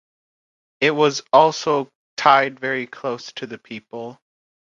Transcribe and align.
It 0.79 0.89
was 0.95 1.21
also 1.31 1.87
tied 2.17 2.59
very 2.59 2.87
close 2.87 3.31
to 3.33 3.45
the 3.45 3.59
people. 3.59 4.19